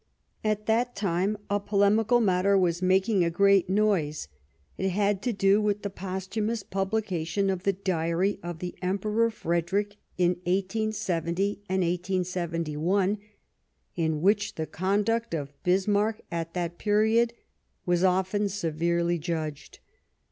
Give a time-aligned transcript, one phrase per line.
[0.43, 4.29] At that time a polemical matter was making" a great noise;
[4.75, 9.97] it had to do with the posthum.ous publication of the Diary of the Emperor Frederick
[10.17, 13.19] in 1870 and 1871,
[13.95, 17.33] in which the conduct of Bismarck at that period
[17.85, 19.77] was often severely judged.